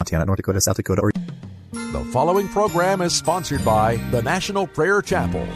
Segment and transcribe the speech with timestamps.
[0.00, 1.12] Montana, North Dakota, South Dakota, or
[1.72, 5.46] The following program is sponsored by the National Prayer Chapel.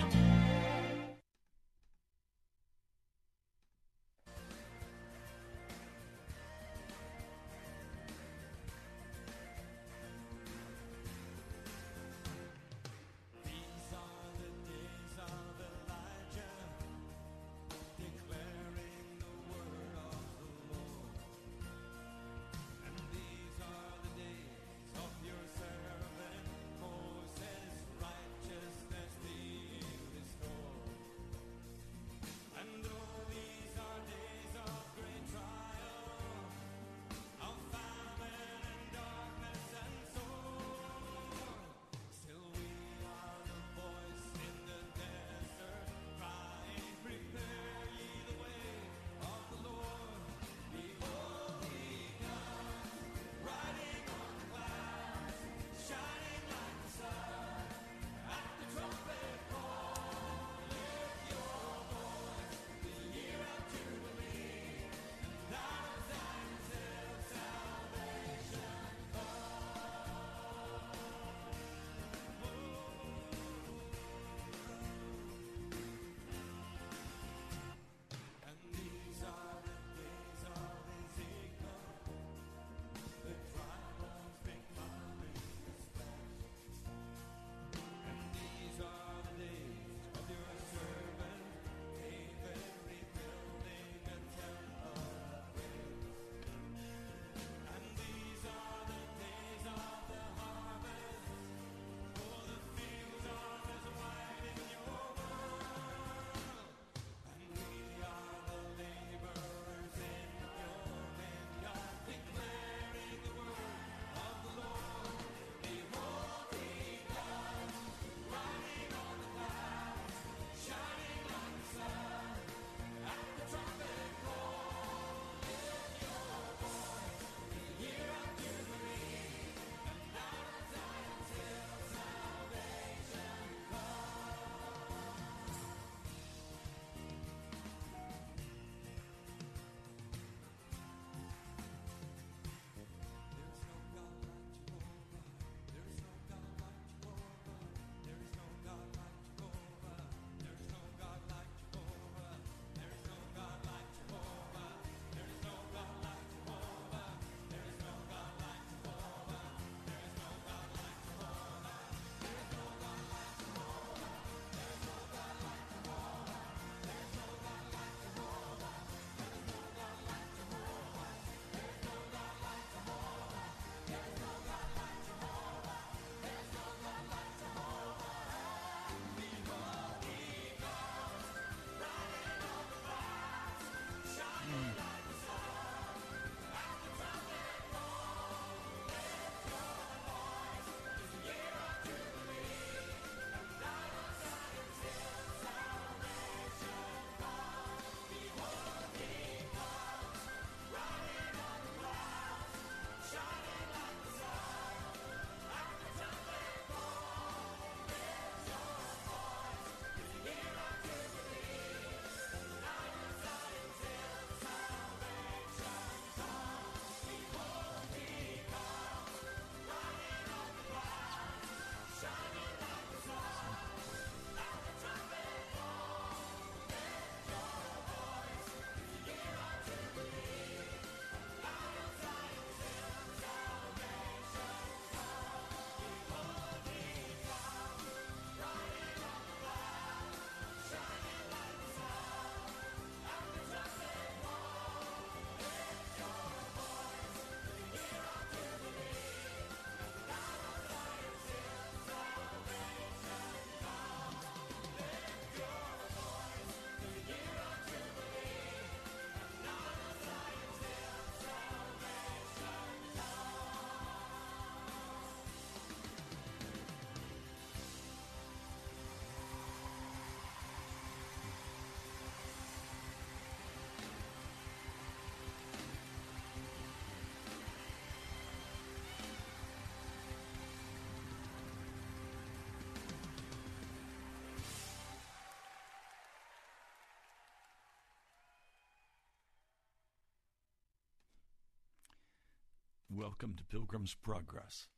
[292.96, 294.68] Welcome to Pilgrim's Progress.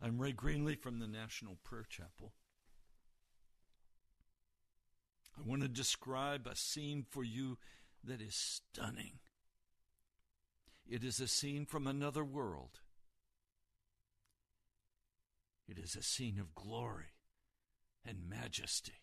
[0.00, 2.32] I'm Ray Greenley from the National Prayer Chapel.
[5.36, 7.58] I want to describe a scene for you
[8.02, 9.18] that is stunning.
[10.88, 12.80] It is a scene from another world.
[15.68, 17.12] It is a scene of glory
[18.02, 19.02] and majesty.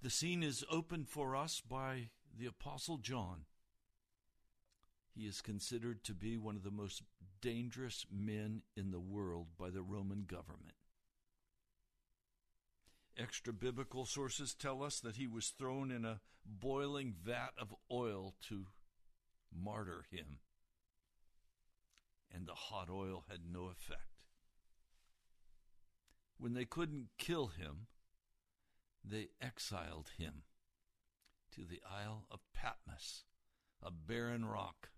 [0.00, 3.44] The scene is opened for us by the Apostle John.
[5.18, 7.02] He is considered to be one of the most
[7.40, 10.76] dangerous men in the world by the Roman government.
[13.16, 18.36] Extra biblical sources tell us that he was thrown in a boiling vat of oil
[18.42, 18.66] to
[19.52, 20.38] martyr him,
[22.32, 24.22] and the hot oil had no effect.
[26.38, 27.88] When they couldn't kill him,
[29.04, 30.44] they exiled him
[31.56, 33.24] to the Isle of Patmos,
[33.82, 34.90] a barren rock.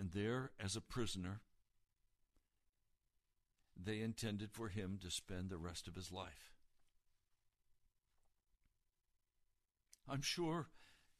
[0.00, 1.42] And there, as a prisoner,
[3.76, 6.54] they intended for him to spend the rest of his life.
[10.08, 10.68] I'm sure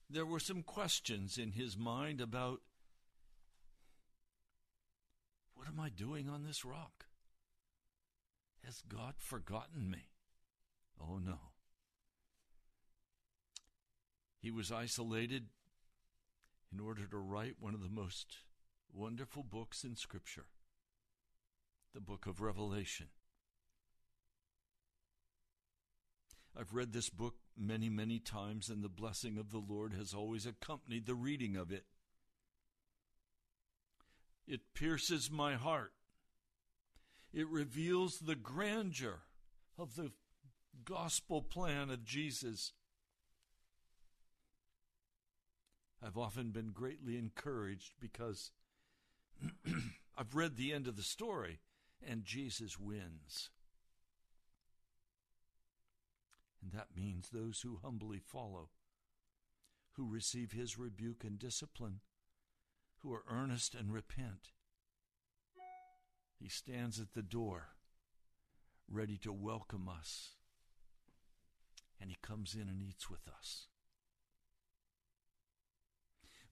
[0.09, 2.63] there were some questions in his mind about
[5.53, 7.05] what am I doing on this rock?
[8.65, 10.09] Has God forgotten me?
[10.99, 11.39] Oh no.
[14.39, 15.49] He was isolated
[16.73, 18.39] in order to write one of the most
[18.95, 20.47] wonderful books in Scripture,
[21.95, 23.07] the book of Revelation.
[26.59, 30.47] I've read this book many, many times, and the blessing of the Lord has always
[30.47, 31.85] accompanied the reading of it.
[34.47, 35.93] It pierces my heart
[37.33, 39.21] it reveals the grandeur
[39.79, 40.11] of the
[40.85, 42.73] gospel plan of Jesus.
[46.05, 48.51] I've often been greatly encouraged because
[50.19, 51.61] I've read the end of the story
[52.07, 53.51] and Jesus wins.
[56.63, 58.69] And that means those who humbly follow,
[59.93, 62.01] who receive his rebuke and discipline,
[62.99, 64.51] who are earnest and repent,
[66.41, 67.75] he stands at the door,
[68.91, 70.37] ready to welcome us.
[72.01, 73.67] And He comes in and eats with us.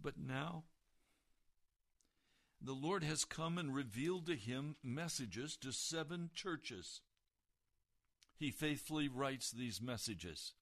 [0.00, 0.64] But now,
[2.60, 7.00] the Lord has come and revealed to him messages to seven churches.
[8.36, 10.52] He faithfully writes these messages,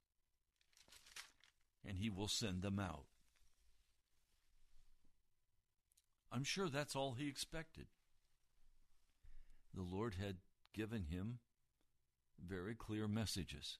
[1.87, 3.05] and he will send them out.
[6.33, 7.87] I'm sure that's all he expected
[9.77, 10.37] the Lord had
[10.75, 11.39] given him
[12.45, 13.79] very clear messages.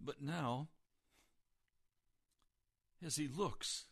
[0.00, 0.68] But now,
[3.04, 3.84] as he looks,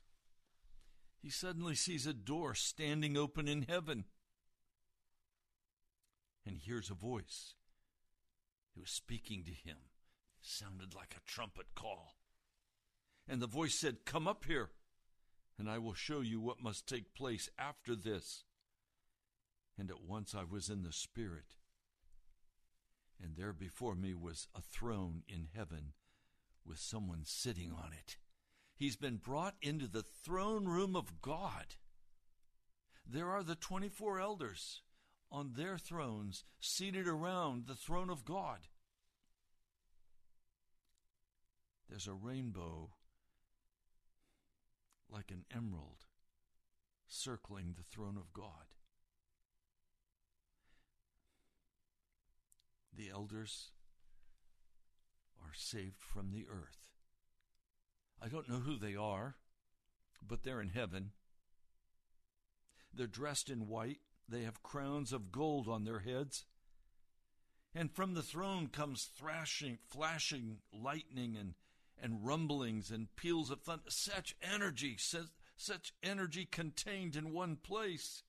[1.25, 4.05] he suddenly sees a door standing open in heaven
[6.45, 7.55] and hears a voice.
[8.77, 9.79] It was speaking to him.
[10.39, 12.17] It sounded like a trumpet call.
[13.27, 14.69] And the voice said, Come up here,
[15.59, 18.45] and I will show you what must take place after this
[19.79, 21.57] and at once I was in the Spirit.
[23.19, 25.95] And there before me was a throne in heaven
[26.67, 28.19] with someone sitting on it.
[28.77, 31.77] He's been brought into the throne room of God.
[33.07, 34.83] There are the 24 elders
[35.31, 38.69] on their thrones, seated around the throne of God.
[41.89, 42.91] There's a rainbow
[45.11, 46.05] like an emerald
[47.07, 48.75] circling the throne of God.
[52.97, 53.71] the elders
[55.43, 56.94] are saved from the earth.
[58.25, 59.37] I don't know who they are,
[60.27, 61.11] but they're in heaven.
[62.95, 63.99] They're dressed in white.
[64.29, 66.47] They have crowns of gold on their heads.
[67.75, 71.55] And from the throne comes thrashing, flashing lightning and,
[72.01, 73.85] and rumblings and peals of thunder.
[73.89, 75.27] Such energy, such,
[75.57, 78.23] such energy contained in one place.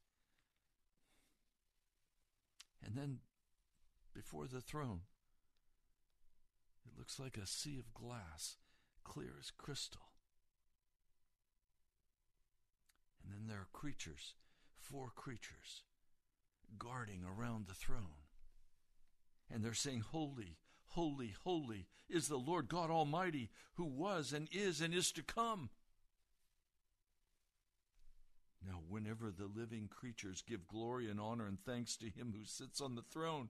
[2.83, 3.19] And then
[4.13, 5.01] before the throne.
[6.85, 8.57] It looks like a sea of glass,
[9.05, 10.01] clear as crystal.
[13.23, 14.33] And then there are creatures,
[14.77, 15.83] four creatures,
[16.77, 18.25] guarding around the throne.
[19.49, 20.57] And they're saying, Holy,
[20.87, 25.69] holy, holy is the Lord God Almighty, who was and is and is to come.
[28.65, 32.81] Now, whenever the living creatures give glory and honor and thanks to him who sits
[32.81, 33.49] on the throne,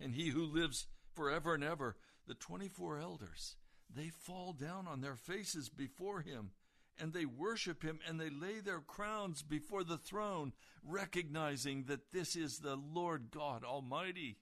[0.00, 3.56] and he who lives forever and ever, the 24 elders,
[3.94, 6.50] they fall down on their faces before him
[6.98, 10.52] and they worship him and they lay their crowns before the throne,
[10.82, 14.38] recognizing that this is the Lord God Almighty.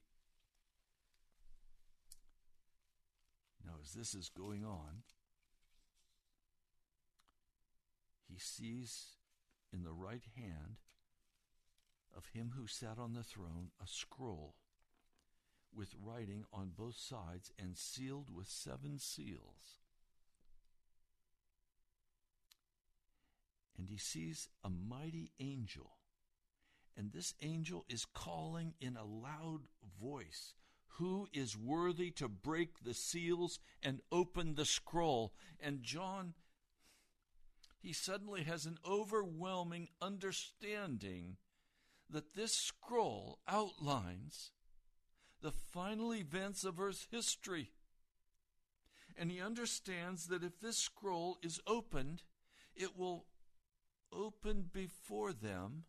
[3.64, 5.02] Now, as this is going on,
[8.28, 9.16] he sees
[9.72, 10.76] in the right hand
[12.16, 14.54] of him who sat on the throne a scroll
[15.76, 19.80] with writing on both sides and sealed with seven seals.
[23.78, 25.96] And he sees a mighty angel.
[26.96, 29.62] And this angel is calling in a loud
[30.00, 30.54] voice
[30.98, 35.34] Who is worthy to break the seals and open the scroll?
[35.60, 36.34] And John,
[37.80, 41.36] he suddenly has an overwhelming understanding
[42.08, 44.52] that this scroll outlines
[45.44, 47.70] the final events of Earth's history.
[49.14, 52.22] And he understands that if this scroll is opened,
[52.74, 53.26] it will
[54.10, 55.84] open before them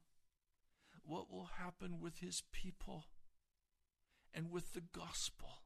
[1.03, 3.05] what will happen with his people
[4.33, 5.61] and with the gospel.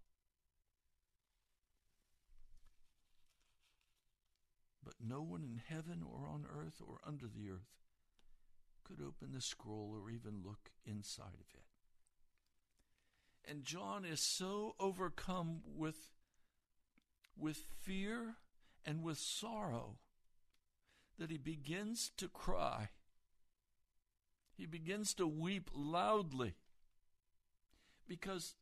[4.86, 7.81] But no one in heaven or on earth or under the earth
[8.84, 11.69] could open the scroll or even look inside of it.
[13.50, 15.98] And John is so overcome with,
[17.36, 18.36] with fear
[18.86, 19.98] and with sorrow
[21.18, 22.89] that he begins to cry.
[24.56, 26.58] He begins to weep loudly
[28.08, 28.56] because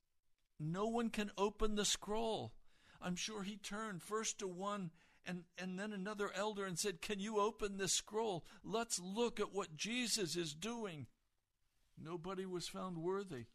[0.57, 2.53] no one can open the scroll.
[3.01, 4.91] I'm sure he turned first to one
[5.25, 8.45] and, and then another elder and said, Can you open this scroll?
[8.63, 11.07] Let's look at what Jesus is doing.
[12.01, 13.47] Nobody was found worthy.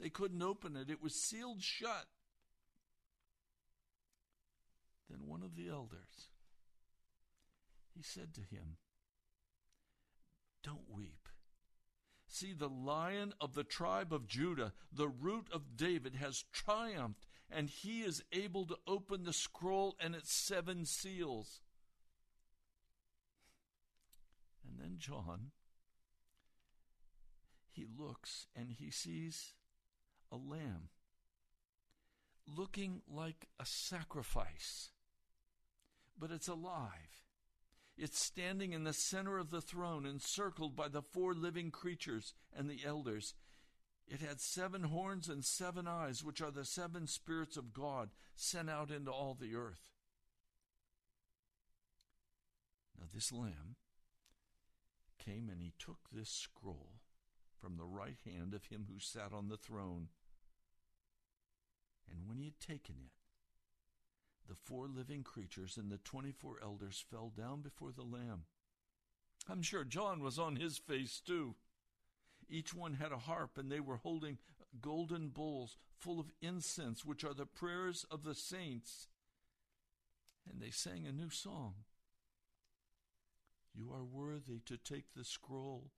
[0.00, 2.06] They couldn't open it, it was sealed shut.
[5.08, 6.28] Then one of the elders,
[7.94, 8.76] he said to him,
[10.62, 11.28] Don't weep.
[12.26, 17.68] See, the lion of the tribe of Judah, the root of David, has triumphed, and
[17.68, 21.60] he is able to open the scroll and its seven seals.
[24.66, 25.52] And then John,
[27.70, 29.52] he looks and he sees
[30.32, 30.88] a lamb
[32.46, 34.90] looking like a sacrifice,
[36.18, 37.22] but it's alive.
[37.96, 42.68] It's standing in the center of the throne, encircled by the four living creatures and
[42.68, 43.34] the elders.
[44.08, 48.68] It had seven horns and seven eyes, which are the seven spirits of God sent
[48.68, 49.92] out into all the earth.
[52.98, 53.76] Now, this lamb
[55.18, 57.00] came and he took this scroll
[57.64, 60.08] from the right hand of him who sat on the throne.
[62.10, 63.12] And when he had taken it,
[64.46, 68.42] the four living creatures and the twenty four elders fell down before the Lamb.
[69.48, 71.54] I'm sure John was on his face too.
[72.50, 74.36] Each one had a harp, and they were holding
[74.82, 79.08] golden bowls full of incense, which are the prayers of the saints.
[80.46, 81.76] And they sang a new song.
[83.74, 85.92] You are worthy to take the scroll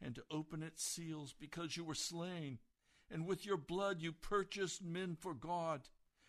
[0.00, 2.58] and to open its seals because you were slain,
[3.10, 5.88] and with your blood you purchased men for God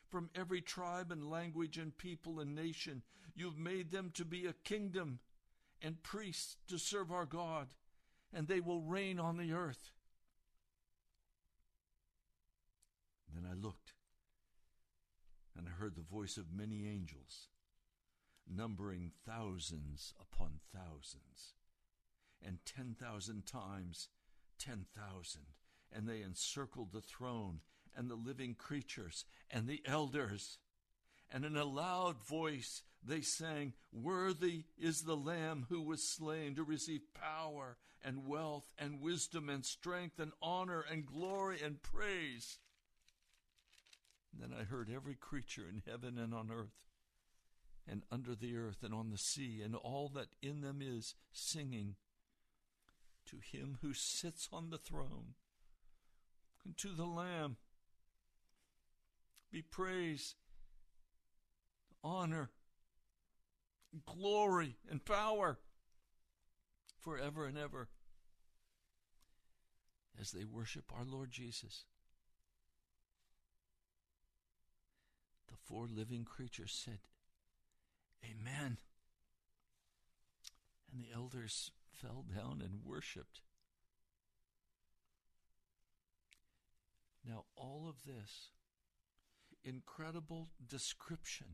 [0.10, 3.02] from every tribe and language and people and nation.
[3.36, 5.20] You've made them to be a kingdom
[5.82, 7.74] and priests to serve our God,
[8.34, 9.92] and they will reign on the earth.
[13.34, 13.94] Then I looked,
[15.58, 17.50] and I heard the voice of many angels,
[18.48, 21.56] numbering thousands upon thousands,
[22.44, 24.10] and ten thousand times
[24.58, 25.46] ten thousand,
[25.92, 27.60] and they encircled the throne
[27.96, 30.58] and the living creatures and the elders.
[31.32, 36.64] And in a loud voice they sang, Worthy is the Lamb who was slain to
[36.64, 42.60] receive power and wealth and wisdom and strength and honor and glory and praise.
[44.32, 46.86] And then I heard every creature in heaven and on earth
[47.88, 51.96] and under the earth and on the sea and all that in them is singing
[53.28, 55.34] to him who sits on the throne
[56.64, 57.58] and to the Lamb
[59.52, 60.36] be praise,
[62.04, 62.50] honor,
[64.06, 65.60] glory, and power
[67.00, 67.88] forever and ever
[70.20, 71.86] as they worship our Lord Jesus.
[75.48, 77.00] The four living creatures said,
[78.24, 78.78] Amen.
[80.92, 81.72] And the elders
[82.02, 83.42] fell down and worshiped.
[87.28, 88.50] Now, all of this
[89.64, 91.48] incredible description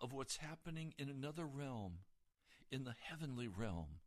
[0.00, 1.98] of what's happening in another realm,
[2.70, 4.00] in the heavenly realm.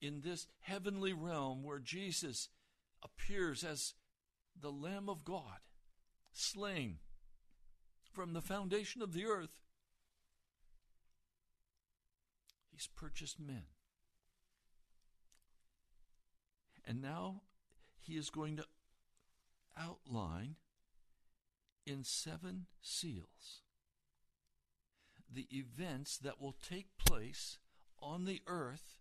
[0.00, 2.48] In this heavenly realm where Jesus
[3.02, 3.94] appears as
[4.58, 5.60] the Lamb of God,
[6.32, 6.98] slain
[8.12, 9.50] from the foundation of the earth.
[12.70, 13.64] He's purchased men.
[16.86, 17.42] And now
[17.98, 18.66] he is going to
[19.76, 20.56] outline
[21.84, 23.62] in seven seals
[25.32, 27.58] the events that will take place
[28.00, 28.96] on the earth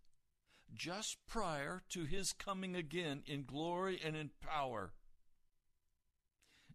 [0.73, 4.93] just prior to his coming again in glory and in power.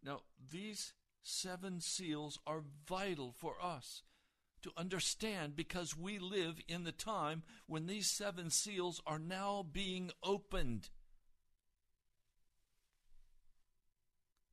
[0.02, 4.02] Now, these seven seals are vital for us
[4.62, 10.10] to understand because we live in the time when these seven seals are now being
[10.22, 10.90] opened.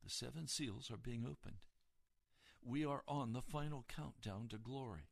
[0.08, 1.58] The seven seals are being opened.
[2.64, 5.10] We are on the final countdown to glory.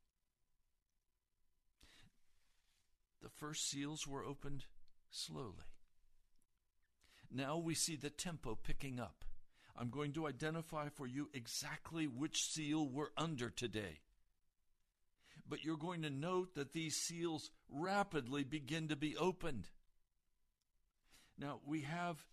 [3.22, 4.64] The first seals were opened
[5.10, 5.66] slowly.
[7.30, 9.26] Now we see the tempo picking up.
[9.76, 14.00] I'm going to identify for you exactly which seal we're under today.
[15.46, 19.68] But you're going to note that these seals rapidly begin to be opened.
[21.38, 22.24] Now, we have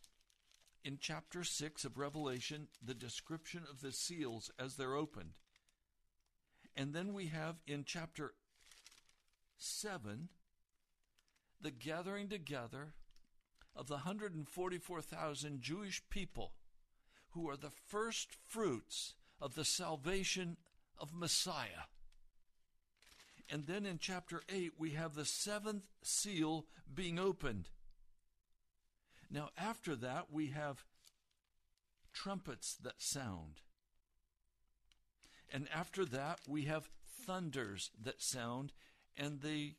[0.83, 5.31] in chapter 6 of Revelation the description of the seals as they're opened.
[6.75, 8.33] And then we have in chapter
[9.57, 10.29] 7
[11.61, 12.93] the gathering together
[13.75, 16.53] of the 144,000 Jewish people
[17.31, 20.57] who are the first fruits of the salvation
[20.99, 21.87] of Messiah.
[23.49, 27.69] And then in chapter 8, we have the seventh seal being opened.
[29.33, 30.85] Now, after that, we have
[32.13, 33.59] trumpets that sound.
[35.51, 36.89] And after that, we have
[37.25, 38.71] thunders that sound,
[39.17, 39.73] and the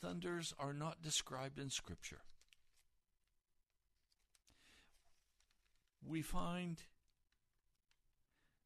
[0.00, 2.20] thunders are not described in Scripture.
[6.10, 6.82] we find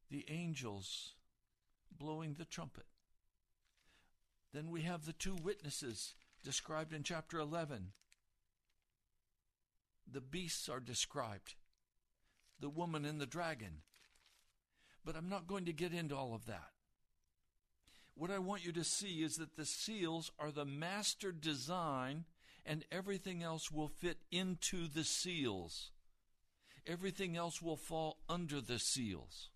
[0.09, 1.13] the angels
[1.95, 2.85] blowing the trumpet.
[4.53, 7.91] Then we have the two witnesses described in chapter 11.
[10.11, 11.55] The beasts are described,
[12.59, 13.81] the woman and the dragon.
[15.03, 16.69] But I'm not going to get into all of that.
[18.15, 22.25] What I want you to see is that the seals are the master design,
[22.65, 25.91] and everything else will fit into the seals.
[26.87, 29.49] Everything else will fall under the seals.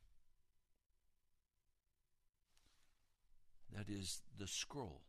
[3.75, 5.03] That is the scroll,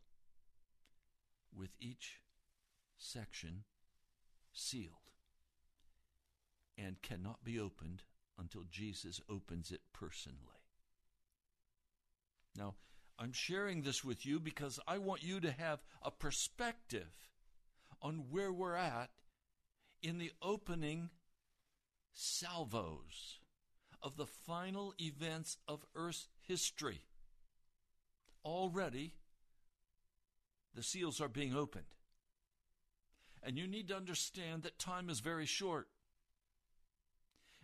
[1.53, 2.21] with each
[2.97, 3.63] section
[4.53, 5.00] sealed
[6.77, 8.03] and cannot be opened
[8.37, 10.37] until Jesus opens it personally.
[12.55, 12.75] Now,
[13.19, 17.29] I'm sharing this with you because I want you to have a perspective
[18.01, 19.09] on where we're at
[20.01, 21.09] in the opening
[22.13, 23.39] salvos
[24.01, 27.01] of the final events of Earth's history.
[28.43, 29.13] Already,
[30.73, 31.85] the seals are being opened.
[33.43, 35.87] And you need to understand that time is very short.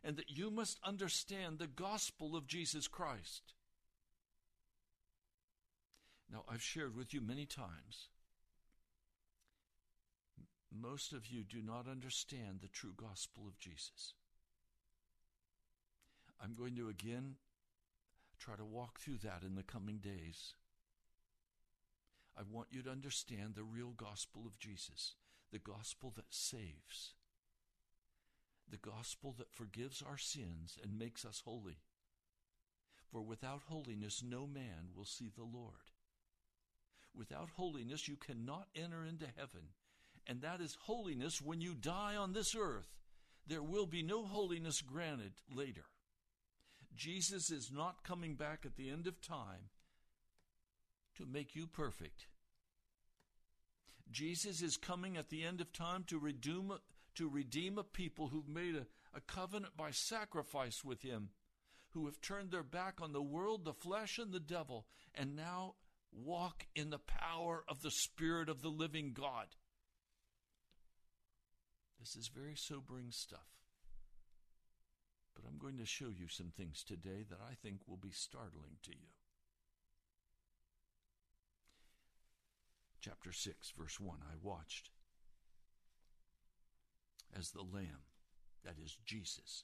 [0.08, 3.42] And that you must understand the gospel of Jesus Christ.
[6.32, 8.08] Now, I've shared with you many times.
[10.74, 14.14] Most of you do not understand the true gospel of Jesus.
[16.42, 17.36] I'm going to again
[18.40, 20.54] try to walk through that in the coming days.
[22.38, 25.16] I want you to understand the real gospel of Jesus,
[25.52, 27.16] the gospel that saves,
[28.70, 31.78] the gospel that forgives our sins and makes us holy.
[33.12, 35.92] For without holiness, no man will see the Lord.
[37.16, 39.70] Without holiness, you cannot enter into heaven.
[40.28, 42.90] And that is holiness when you die on this earth.
[43.48, 45.86] There will be no holiness granted later.
[46.96, 49.70] Jesus is not coming back at the end of time
[51.16, 52.28] to make you perfect.
[54.12, 56.72] Jesus is coming at the end of time to redeem,
[57.18, 61.30] to redeem a people who've made a, a covenant by sacrifice with him,
[61.90, 65.74] who have turned their back on the world, the flesh, and the devil, and now
[66.12, 69.48] walk in the power of the Spirit of the living God.
[72.00, 73.50] This is very sobering stuff.
[75.36, 78.78] But I'm going to show you some things today that I think will be startling
[78.84, 79.10] to you.
[83.02, 84.90] Chapter 6, verse 1 I watched
[87.38, 88.06] as the Lamb,
[88.64, 89.64] that is Jesus,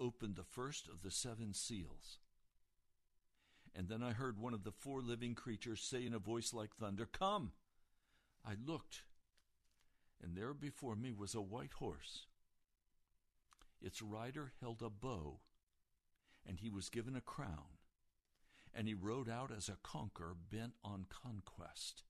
[0.00, 2.18] opened the first of the seven seals.
[3.74, 6.74] And then I heard one of the four living creatures say in a voice like
[6.74, 7.52] thunder, Come!
[8.46, 9.02] I looked,
[10.22, 12.26] and there before me was a white horse.
[13.82, 15.40] Its rider held a bow,
[16.46, 17.78] and he was given a crown,
[18.72, 22.04] and he rode out as a conqueror bent on conquest.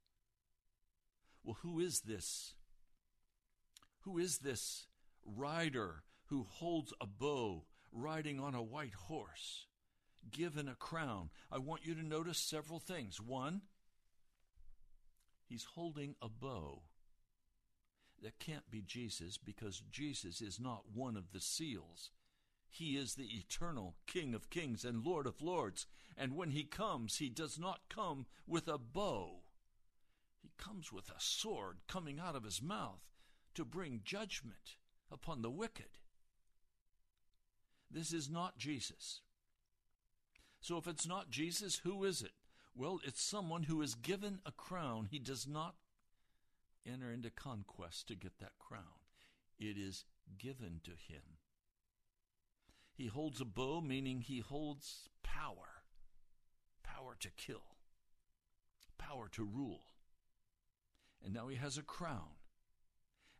[1.42, 2.55] Well, who is this?
[4.07, 4.87] Who is this
[5.25, 9.66] rider who holds a bow, riding on a white horse,
[10.31, 11.31] given a crown?
[11.51, 13.21] I want you to notice several things.
[13.21, 13.62] One,
[15.49, 16.83] he's holding a bow.
[18.23, 22.12] That can't be Jesus because Jesus is not one of the seals.
[22.69, 25.85] He is the eternal King of kings and Lord of lords.
[26.16, 29.40] And when he comes, he does not come with a bow.
[30.40, 33.01] He comes with a sword coming out of his mouth
[33.57, 34.77] to bring judgment
[35.11, 35.99] upon the wicked.
[37.90, 39.21] This is not Jesus.
[40.61, 42.33] So if it's not Jesus, who is it?
[42.75, 45.09] Well, it's someone who is given a crown.
[45.11, 45.77] He does not
[46.87, 49.01] enter into conquest to get that crown,
[49.59, 50.05] it is
[50.38, 51.23] given to him.
[52.95, 55.77] He holds a bow, meaning he holds power
[56.97, 57.62] power to kill,
[58.99, 59.83] power to rule.
[61.25, 62.36] And now he has a crown.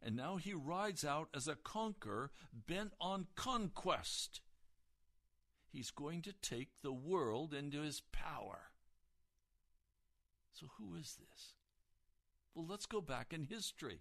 [0.03, 4.41] And now he rides out as a conqueror bent on conquest.
[5.69, 8.71] He's going to take the world into his power.
[10.53, 11.55] So, who is this?
[12.55, 14.01] Well, let's go back in history.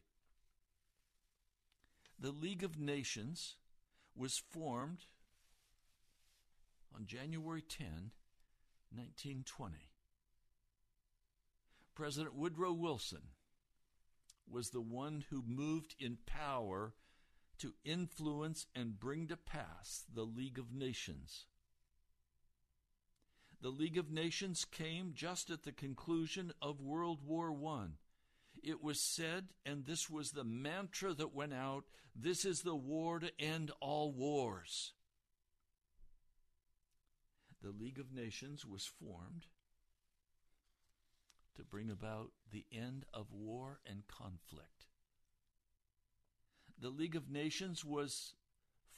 [2.18, 3.58] The League of Nations
[4.16, 5.06] was formed
[6.96, 8.12] on January 10,
[8.94, 9.76] 1920.
[11.94, 13.24] President Woodrow Wilson
[14.50, 16.94] was the one who moved in power
[17.60, 21.46] to influence and bring to pass the League of Nations.
[23.62, 27.86] The League of Nations came just at the conclusion of World War I.
[28.62, 33.20] It was said, and this was the mantra that went out this is the war
[33.20, 34.94] to end all wars.
[37.62, 39.48] The League of Nations was formed
[41.56, 44.86] to bring about the end of war and conflict.
[46.80, 48.34] The League of Nations was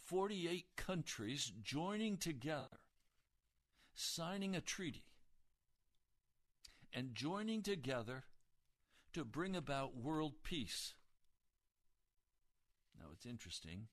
[0.06, 2.80] 48 countries joining together,
[3.93, 5.06] signing a treaty,
[6.93, 8.24] and joining together
[9.13, 10.93] to bring about world peace.
[12.98, 13.88] Now it's interesting.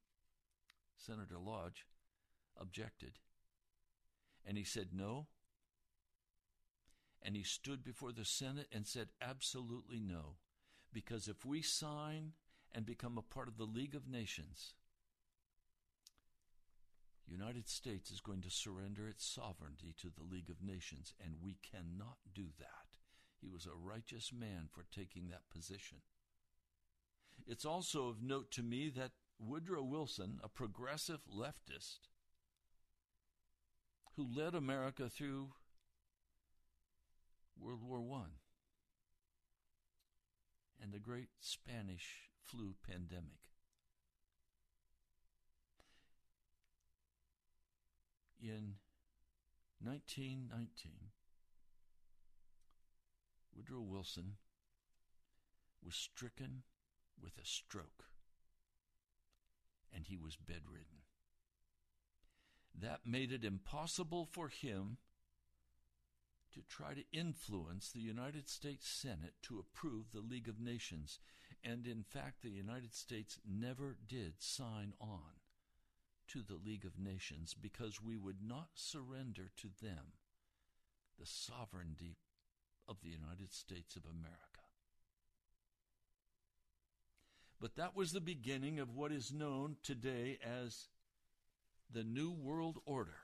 [0.97, 1.87] Senator Lodge
[2.57, 3.19] objected.
[4.47, 5.27] And he said, No,
[7.25, 10.37] and he stood before the Senate and said, Absolutely no.
[10.93, 12.33] Because if we sign
[12.73, 14.75] and become a part of the League of Nations,
[17.27, 21.57] United States is going to surrender its sovereignty to the League of Nations, and we
[21.63, 22.99] cannot do that.
[23.41, 25.99] He was a righteous man for taking that position.
[27.47, 32.09] It's also of note to me that Woodrow Wilson, a progressive leftist,
[34.17, 35.55] who led America through
[37.59, 38.27] World War I
[40.83, 43.39] and the great Spanish flu pandemic.
[48.43, 48.75] In
[49.83, 50.93] 1919,
[53.57, 54.37] Woodrow Wilson
[55.83, 56.65] was stricken
[57.21, 58.05] with a stroke
[59.95, 61.05] and he was bedridden.
[62.79, 64.99] That made it impossible for him
[66.55, 71.19] to try to influence the United States Senate to approve the League of Nations.
[71.63, 75.41] And in fact, the United States never did sign on
[76.29, 80.13] to the League of Nations because we would not surrender to them
[81.19, 82.17] the sovereignty
[82.89, 84.39] of the United States of America.
[87.61, 90.89] But that was the beginning of what is known today as
[91.91, 93.24] the New World Order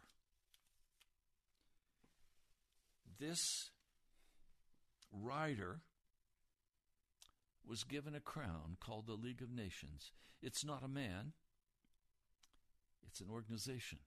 [3.21, 3.71] this
[5.13, 5.81] rider
[7.67, 10.11] was given a crown called the League of Nations.
[10.43, 11.33] It's not a man,
[13.07, 13.99] it's an organization.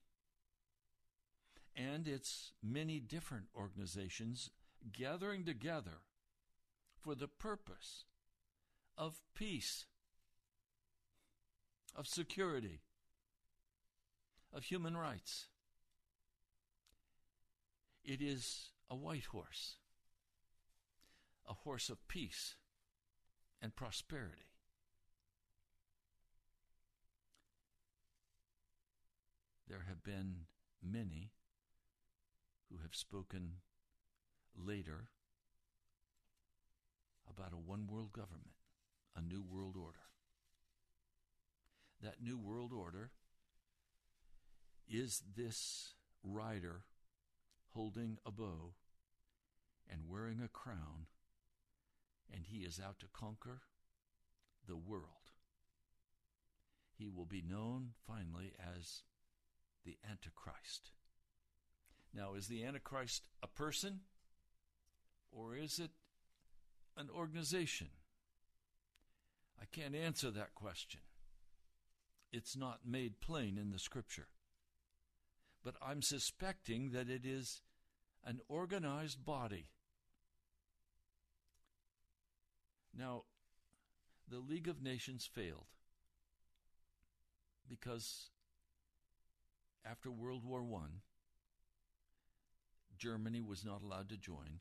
[1.75, 4.49] And it's many different organizations
[4.91, 6.01] gathering together
[7.01, 8.05] for the purpose
[8.97, 9.85] of peace,
[11.95, 12.81] of security,
[14.53, 15.47] of human rights.
[18.03, 19.77] It is a white horse,
[21.47, 22.55] a horse of peace
[23.61, 24.47] and prosperity.
[29.67, 30.45] There have been
[30.81, 31.31] many
[32.69, 33.53] who have spoken
[34.55, 35.09] later
[37.29, 38.55] about a one world government,
[39.15, 39.99] a new world order.
[42.01, 43.11] That new world order
[44.87, 45.93] is this
[46.23, 46.83] rider
[47.73, 48.73] holding a bow
[49.89, 51.07] and wearing a crown,
[52.31, 53.61] and he is out to conquer
[54.67, 55.31] the world.
[56.97, 59.01] He will be known finally as
[59.85, 60.91] the Antichrist.
[62.13, 64.01] Now, is the Antichrist a person
[65.31, 65.91] or is it
[66.95, 67.87] an organization?
[69.59, 71.01] I can't answer that question.
[72.31, 74.27] It's not made plain in the scripture.
[75.63, 77.61] But I'm suspecting that it is
[78.25, 79.67] an organized body.
[82.97, 83.23] Now,
[84.29, 85.67] the League of Nations failed
[87.67, 88.29] because
[89.85, 90.87] after World War I,
[92.97, 94.59] Germany was not allowed to join,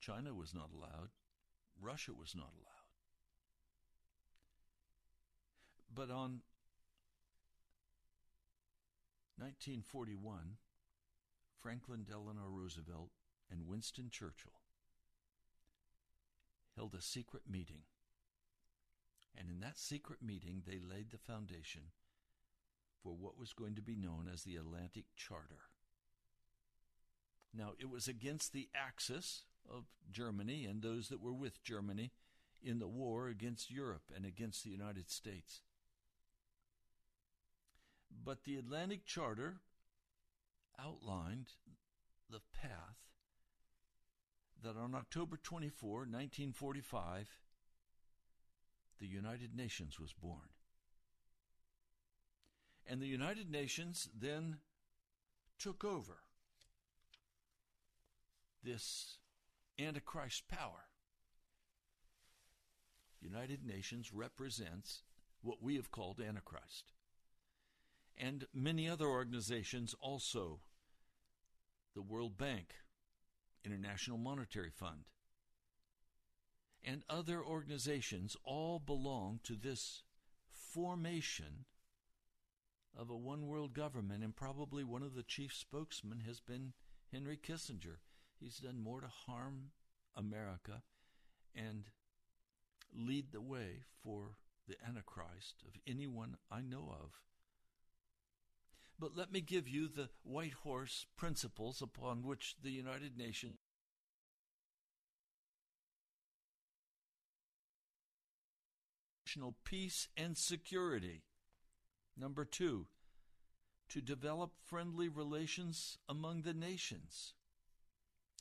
[0.00, 1.10] China was not allowed,
[1.80, 2.72] Russia was not allowed.
[5.94, 6.40] But on
[9.42, 10.56] 1941,
[11.60, 13.10] Franklin Delano Roosevelt
[13.50, 14.60] and Winston Churchill
[16.76, 17.82] held a secret meeting.
[19.36, 21.82] And in that secret meeting, they laid the foundation
[23.02, 25.64] for what was going to be known as the Atlantic Charter.
[27.52, 32.12] Now, it was against the axis of Germany and those that were with Germany
[32.62, 35.62] in the war against Europe and against the United States.
[38.24, 39.60] But the Atlantic Charter
[40.78, 41.48] outlined
[42.30, 42.96] the path
[44.62, 47.28] that on October 24, 1945,
[49.00, 50.50] the United Nations was born.
[52.86, 54.58] And the United Nations then
[55.58, 56.18] took over
[58.62, 59.18] this
[59.78, 60.86] Antichrist power.
[63.20, 65.02] United Nations represents
[65.42, 66.92] what we have called Antichrist.
[68.16, 70.60] And many other organizations also
[71.94, 72.74] the World Bank,
[73.64, 75.04] International Monetary Fund,
[76.84, 80.02] and other organizations all belong to this
[80.50, 81.66] formation
[82.96, 86.72] of a one world government, and probably one of the chief spokesmen has been
[87.10, 87.98] Henry Kissinger.
[88.38, 89.70] He's done more to harm
[90.14, 90.82] America
[91.54, 91.84] and
[92.94, 94.36] lead the way for
[94.68, 97.20] the Antichrist of anyone I know of.
[99.02, 103.58] But let me give you the white horse principles upon which the United Nations
[109.64, 111.22] peace and security.
[112.16, 112.86] Number two,
[113.88, 117.32] to develop friendly relations among the nations.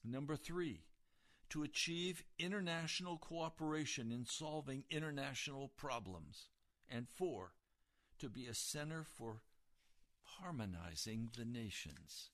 [0.03, 0.83] Number three,
[1.49, 6.49] to achieve international cooperation in solving international problems.
[6.87, 7.53] And four,
[8.19, 9.41] to be a center for
[10.39, 12.29] harmonizing the nations.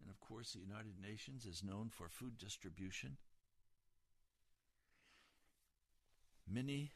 [0.00, 3.16] And of course, the United Nations is known for food distribution.
[6.50, 6.92] Many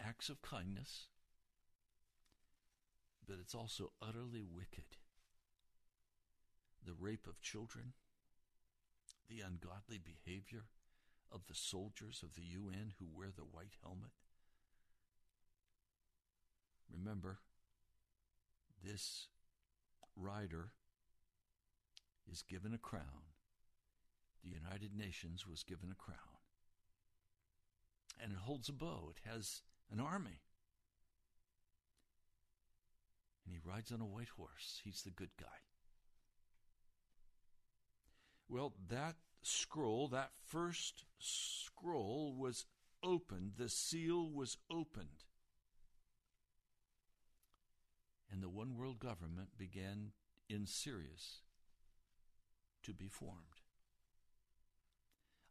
[0.00, 1.06] acts of kindness,
[3.26, 4.96] but it's also utterly wicked.
[6.86, 7.92] The rape of children,
[9.28, 10.64] the ungodly behavior
[11.30, 14.10] of the soldiers of the UN who wear the white helmet.
[16.90, 17.38] Remember,
[18.82, 19.28] this
[20.16, 20.72] rider
[22.30, 23.34] is given a crown.
[24.42, 26.18] The United Nations was given a crown.
[28.22, 30.42] And it holds a bow, it has an army.
[33.44, 34.80] And he rides on a white horse.
[34.84, 35.46] He's the good guy.
[38.48, 42.66] Well, that scroll, that first scroll was
[43.02, 45.24] opened, the seal was opened
[48.30, 50.12] and the one world government began
[50.48, 51.40] in Sirius
[52.82, 53.62] to be formed.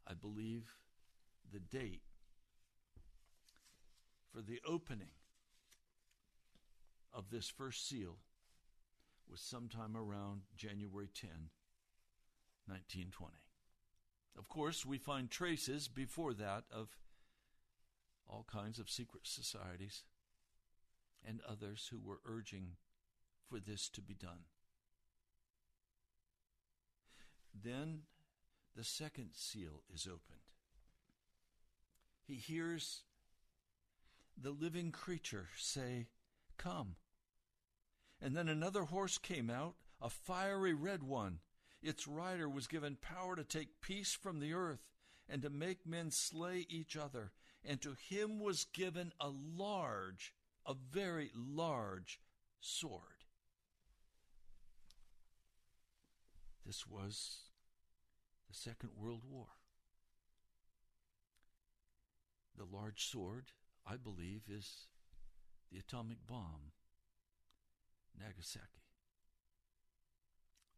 [0.06, 0.74] I believe
[1.52, 2.02] the date
[4.32, 5.12] for the opening
[7.12, 8.16] of this first seal
[9.28, 11.30] was sometime around January 10,
[12.66, 13.34] 1920.
[14.38, 16.98] Of course, we find traces before that of
[18.28, 20.04] all kinds of secret societies
[21.26, 22.76] and others who were urging
[23.48, 24.44] for this to be done.
[27.54, 28.02] Then
[28.76, 30.40] the second seal is opened.
[32.26, 33.02] He hears
[34.40, 36.06] the living creature say,
[36.56, 36.96] Come.
[38.22, 41.40] And then another horse came out, a fiery red one.
[41.82, 44.86] Its rider was given power to take peace from the earth
[45.28, 47.32] and to make men slay each other.
[47.64, 50.34] And to him was given a large,
[50.66, 52.20] a very large
[52.60, 53.24] sword.
[56.64, 57.40] This was
[58.48, 59.46] the Second World War.
[62.56, 63.46] The large sword,
[63.86, 64.86] I believe, is
[65.72, 66.72] the atomic bomb,
[68.18, 68.66] Nagasaki,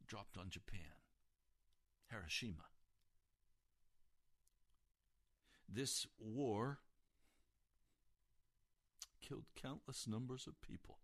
[0.06, 0.80] dropped on Japan,
[2.10, 2.64] Hiroshima.
[5.68, 6.78] This war
[9.26, 10.98] killed countless numbers of people.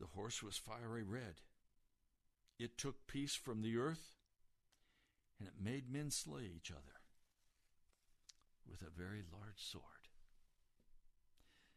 [0.00, 1.40] The horse was fiery red.
[2.58, 4.14] It took peace from the earth,
[5.38, 7.00] and it made men slay each other
[8.70, 9.82] with a very large sword.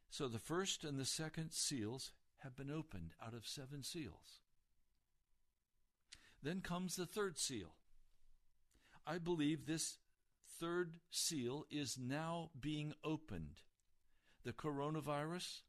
[0.10, 4.41] So the first and the second seals have been opened out of seven seals.
[6.41, 7.76] Then comes the third seal.
[9.06, 9.98] I believe this
[10.60, 13.62] third seal is now being opened.
[14.43, 15.62] The coronavirus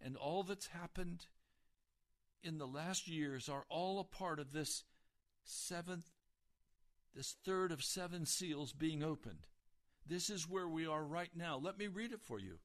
[0.00, 1.26] and all that's happened
[2.42, 4.84] in the last years are all a part of this
[5.44, 6.10] seventh,
[7.14, 9.46] this third of seven seals being opened.
[10.06, 11.56] This is where we are right now.
[11.56, 12.58] Let me read it for you.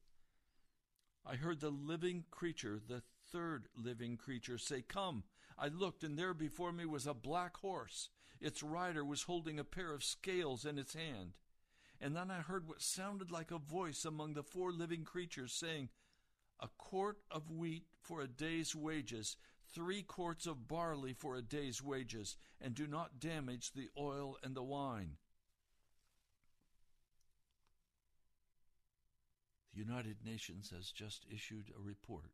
[1.26, 5.24] I heard the living creature, the third living creature, say, Come.
[5.58, 8.10] I looked, and there before me was a black horse.
[8.42, 11.34] Its rider was holding a pair of scales in its hand.
[12.00, 15.90] And then I heard what sounded like a voice among the four living creatures saying,
[16.62, 19.36] A quart of wheat for a day's wages,
[19.74, 24.56] three quarts of barley for a day's wages, and do not damage the oil and
[24.56, 25.18] the wine.
[29.74, 32.32] The United Nations has just issued a report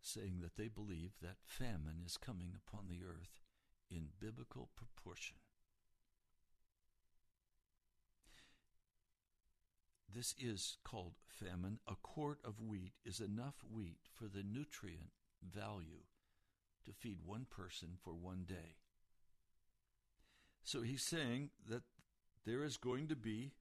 [0.00, 3.40] saying that they believe that famine is coming upon the earth
[3.90, 5.36] in biblical proportion.
[10.12, 11.78] This is called famine.
[11.86, 15.10] A quart of wheat is enough wheat for the nutrient
[15.42, 16.04] value
[16.86, 18.76] to feed one person for one day.
[20.62, 21.82] So he's saying that
[22.46, 23.52] there is going to be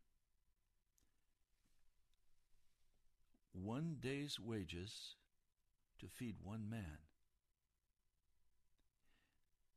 [3.52, 5.16] one day's wages
[6.00, 7.05] to feed one man.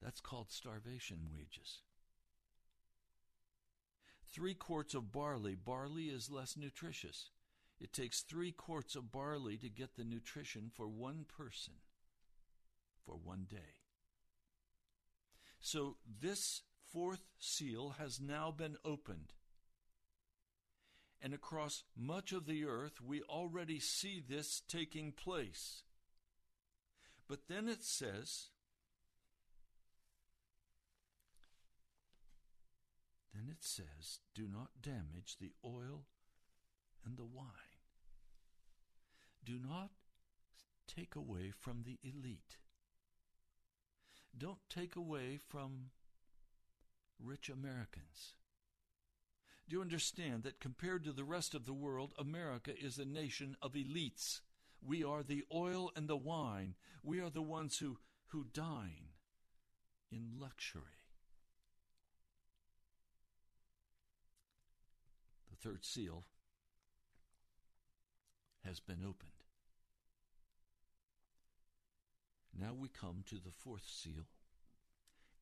[0.02, 1.82] That's called starvation wages.
[4.32, 5.54] Three quarts of barley.
[5.54, 7.30] Barley is less nutritious.
[7.80, 11.74] It takes three quarts of barley to get the nutrition for one person
[13.04, 13.78] for one day.
[15.60, 19.32] So this fourth seal has now been opened.
[21.20, 25.82] And across much of the earth, we already see this taking place.
[27.28, 28.48] But then it says,
[33.38, 36.06] then it says, do not damage the oil
[37.06, 37.46] and the wine.
[39.44, 39.90] Do not
[40.88, 42.56] take away from the elite.
[44.36, 45.90] Don't take away from
[47.22, 48.34] rich Americans.
[49.68, 53.56] Do you understand that compared to the rest of the world, America is a nation
[53.62, 54.40] of elites?
[54.82, 56.74] We are the oil and the wine.
[57.02, 57.98] We are the ones who,
[58.28, 59.10] who dine
[60.10, 60.82] in luxury.
[65.47, 66.24] The third seal
[68.64, 69.30] has been opened.
[72.58, 74.24] Now we come to the fourth seal,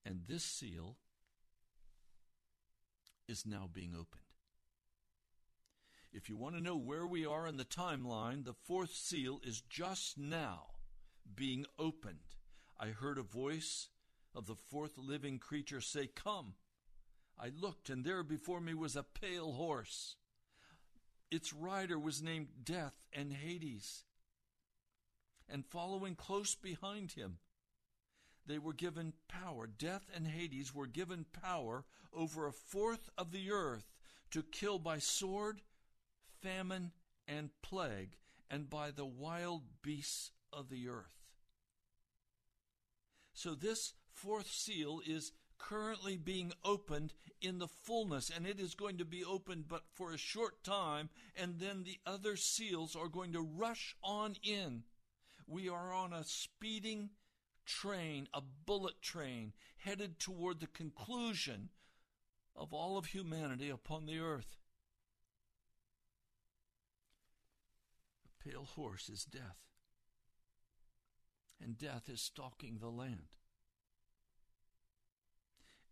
[0.05, 0.97] and this seal
[3.28, 4.22] is now being opened.
[6.12, 9.61] If you want to know where we are in the timeline, the fourth seal is
[9.61, 10.66] just now
[11.34, 12.36] being opened.
[12.78, 13.88] I heard a voice
[14.34, 16.55] of the fourth living creature say, Come.
[17.39, 20.16] I looked, and there before me was a pale horse.
[21.30, 24.05] Its rider was named Death and Hades
[25.49, 27.39] and following close behind him.
[28.47, 29.66] They were given power.
[29.66, 33.93] Death and Hades were given power over a fourth of the earth
[34.30, 35.62] to kill by sword,
[36.41, 36.93] famine,
[37.26, 38.16] and plague,
[38.51, 41.16] and by the wild beasts of the earth.
[43.34, 48.98] So, this fourth seal is currently being opened in the fullness, and it is going
[48.98, 53.32] to be opened but for a short time, and then the other seals are going
[53.32, 54.84] to rush on in.
[55.46, 57.11] We are on a speeding
[57.64, 61.68] train, a bullet train, headed toward the conclusion
[62.54, 64.57] of all of humanity upon the earth.
[68.24, 69.59] The pale horse is death.
[71.62, 73.28] And death is stalking the land.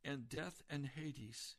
[0.04, 1.56] And death and Hades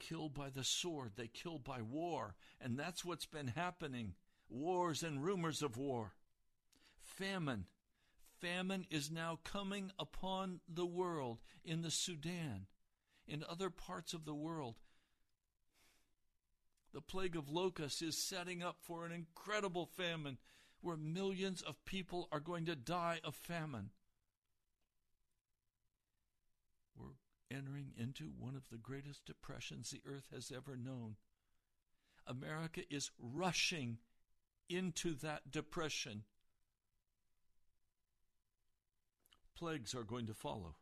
[0.00, 2.34] kill by the sword, they kill by war.
[2.60, 4.14] And that's what's been happening
[4.48, 6.14] wars and rumors of war.
[6.98, 7.66] Famine.
[8.40, 12.66] Famine is now coming upon the world in the Sudan,
[13.28, 14.76] in other parts of the world.
[16.92, 20.38] The plague of locusts is setting up for an incredible famine
[20.80, 23.90] where millions of people are going to die of famine.
[27.50, 31.16] Entering into one of the greatest depressions the earth has ever known.
[32.26, 33.98] America is rushing
[34.68, 36.22] into that depression.
[39.56, 40.76] Plagues are going to follow.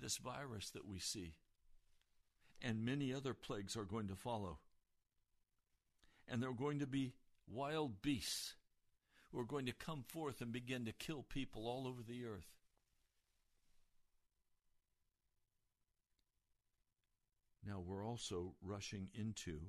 [0.00, 1.34] This virus that we see
[2.62, 4.58] and many other plagues are going to follow.
[6.28, 7.12] And there are going to be
[7.50, 8.54] wild beasts
[9.30, 12.46] who are going to come forth and begin to kill people all over the earth.
[17.66, 19.60] Now we're also rushing into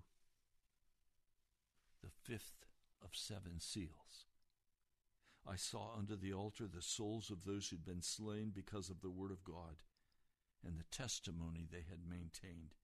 [2.02, 2.66] the fifth
[3.04, 4.26] of seven seals.
[5.48, 9.10] I saw under the altar the souls of those who'd been slain because of the
[9.10, 9.82] word of God
[10.66, 12.76] and the testimony they had maintained.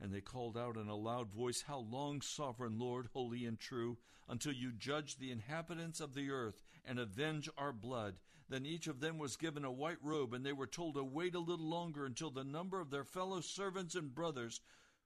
[0.00, 3.98] And they called out in a loud voice, How long, sovereign Lord, holy and true,
[4.28, 8.16] until you judge the inhabitants of the earth and avenge our blood?
[8.52, 11.34] Then each of them was given a white robe, and they were told to wait
[11.34, 14.60] a little longer until the number of their fellow servants and brothers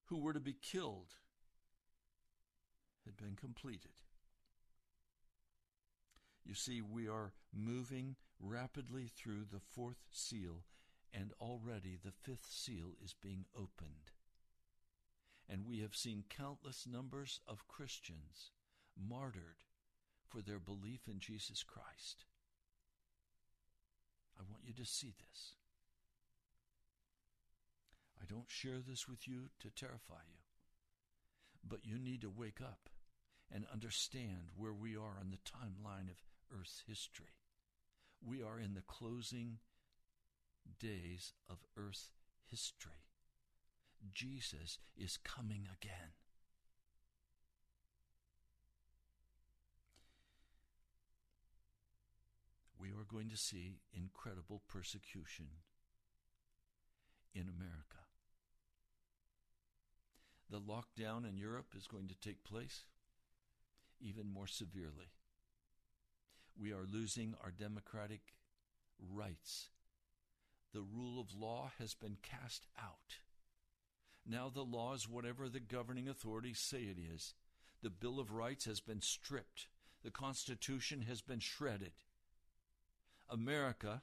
[0.07, 1.15] who were to be killed
[3.05, 3.93] had been completed.
[6.45, 10.65] You see, we are moving rapidly through the fourth seal,
[11.15, 14.11] and already the fifth seal is being opened
[15.49, 18.51] and we have seen countless numbers of Christians
[18.97, 19.63] martyred
[20.29, 22.25] for their belief in Jesus Christ.
[24.77, 25.55] To see this.
[28.21, 30.41] I don't share this with you to terrify you,
[31.67, 32.91] but you need to wake up
[33.51, 36.23] and understand where we are on the timeline of
[36.53, 37.39] Earth's history.
[38.23, 39.61] We are in the closing
[40.79, 42.11] days of Earth's
[42.45, 43.07] history.
[44.13, 46.13] Jesus is coming again.
[52.87, 55.47] We are going to see incredible persecution
[57.35, 58.05] in America.
[60.51, 62.85] The lockdown in Europe is going to take place
[64.01, 65.11] even more severely.
[66.61, 68.21] We are losing our democratic
[69.01, 69.71] rights.
[70.73, 73.19] The rule of law has been cast out.
[74.25, 77.35] Now the law is whatever the governing authorities say it is.
[77.83, 79.67] The Bill of Rights has been stripped.
[80.05, 81.93] The Constitution has been shredded.
[83.29, 84.03] America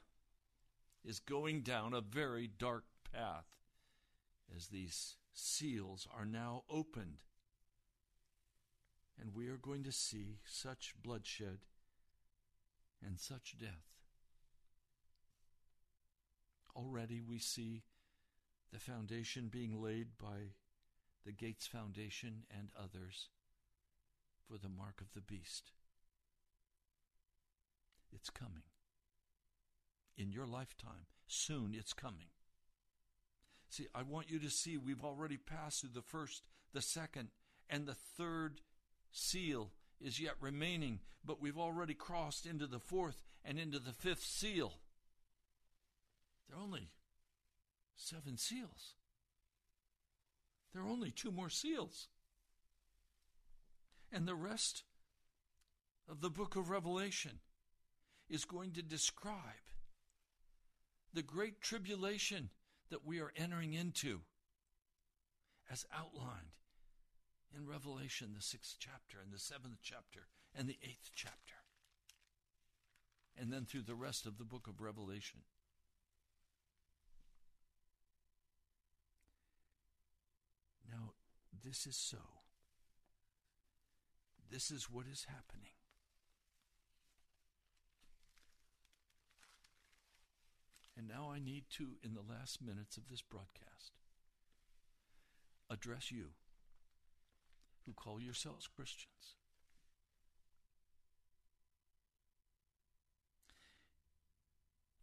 [1.04, 3.46] is going down a very dark path
[4.54, 7.18] as these seals are now opened.
[9.20, 11.58] And we are going to see such bloodshed
[13.04, 13.92] and such death.
[16.76, 17.82] Already we see
[18.72, 20.54] the foundation being laid by
[21.24, 23.28] the Gates Foundation and others
[24.48, 25.70] for the mark of the beast.
[28.12, 28.62] It's coming.
[30.16, 32.28] In your lifetime, soon it's coming.
[33.68, 36.42] See, I want you to see we've already passed through the first,
[36.72, 37.30] the second,
[37.68, 38.60] and the third
[39.10, 44.22] seal is yet remaining, but we've already crossed into the fourth and into the fifth
[44.22, 44.74] seal.
[46.48, 46.90] There are only
[47.96, 48.94] seven seals.
[50.72, 52.08] There are only two more seals.
[54.12, 54.84] And the rest
[56.08, 57.40] of the book of Revelation
[58.28, 59.63] is going to describe
[61.14, 62.50] the great tribulation
[62.90, 64.20] that we are entering into
[65.70, 66.52] as outlined
[67.56, 71.54] in Revelation, the sixth chapter, and the seventh chapter, and the eighth chapter.
[73.36, 75.40] And then through the rest of the book of Revelation.
[80.88, 81.12] Now,
[81.64, 82.18] this is so.
[84.50, 85.73] This is what is happening.
[90.96, 93.92] And now I need to, in the last minutes of this broadcast,
[95.68, 96.26] address you
[97.84, 99.34] who call yourselves Christians.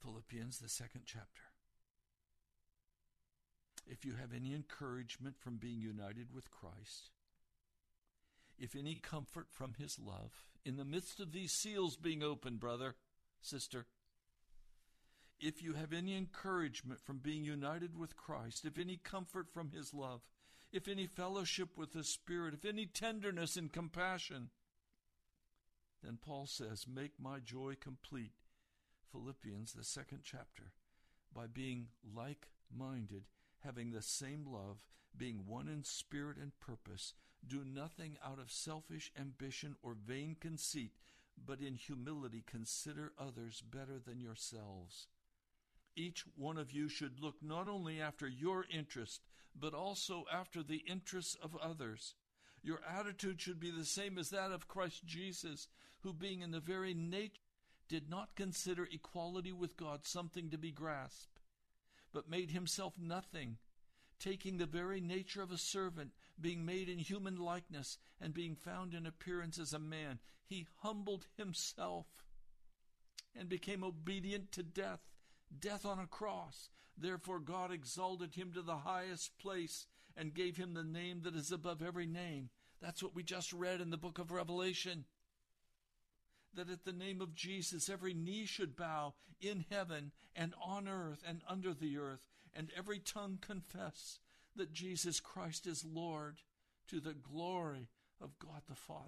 [0.02, 1.44] Philippians, the second chapter.
[3.88, 7.10] if you have any encouragement from being united with Christ,
[8.58, 12.96] if any comfort from his love, in the midst of these seals being opened, brother,
[13.42, 13.86] sister,
[15.42, 19.94] if you have any encouragement from being united with Christ, if any comfort from his
[19.94, 20.22] love,
[20.72, 24.50] if any fellowship with the Spirit, if any tenderness and compassion,
[26.04, 28.34] then Paul says, Make my joy complete.
[29.12, 30.72] Philippians, the second chapter,
[31.34, 33.24] by being like minded,
[33.60, 34.78] having the same love,
[35.16, 37.14] being one in spirit and purpose.
[37.46, 40.94] Do nothing out of selfish ambition or vain conceit,
[41.44, 45.08] but in humility consider others better than yourselves.
[45.96, 49.22] Each one of you should look not only after your interest,
[49.60, 52.16] but also after the interests of others.
[52.64, 55.68] Your attitude should be the same as that of Christ Jesus,
[56.02, 57.42] who, being in the very nature,
[57.90, 61.42] did not consider equality with God something to be grasped,
[62.14, 63.58] but made himself nothing,
[64.18, 68.94] taking the very nature of a servant, being made in human likeness, and being found
[68.94, 70.20] in appearance as a man.
[70.46, 72.06] He humbled himself
[73.36, 75.02] and became obedient to death,
[75.60, 76.70] death on a cross.
[76.98, 81.52] Therefore, God exalted him to the highest place and gave him the name that is
[81.52, 82.50] above every name.
[82.82, 85.06] That's what we just read in the book of Revelation.
[86.54, 91.24] That at the name of Jesus, every knee should bow in heaven and on earth
[91.28, 92.22] and under the earth,
[92.54, 94.20] and every tongue confess
[94.56, 96.38] that Jesus Christ is Lord
[96.90, 97.90] to the glory
[98.20, 99.08] of God the Father.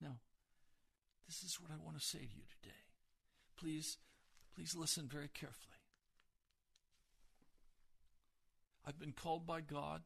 [0.00, 0.16] Now,
[1.26, 2.83] this is what I want to say to you today.
[3.64, 3.96] Please,
[4.54, 5.78] please listen very carefully.
[8.86, 10.02] I've been called by God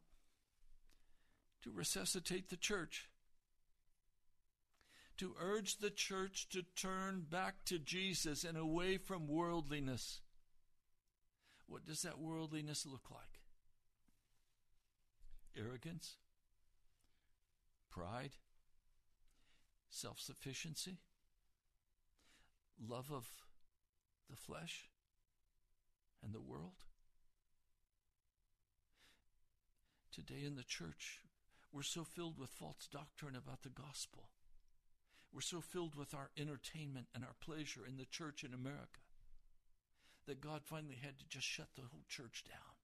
[1.62, 3.08] to resuscitate the church,
[5.16, 10.20] to urge the church to turn back to Jesus and away from worldliness.
[11.66, 13.40] What does that worldliness look like?
[15.58, 16.14] Arrogance,
[17.90, 18.36] pride,
[19.90, 20.98] self sufficiency,
[22.80, 23.32] love of
[24.28, 24.88] the flesh
[26.22, 26.84] and the world.
[30.12, 31.20] Today in the church,
[31.72, 34.30] we're so filled with false doctrine about the gospel.
[35.32, 39.00] We're so filled with our entertainment and our pleasure in the church in America
[40.26, 42.76] that God finally had to just shut the whole church down.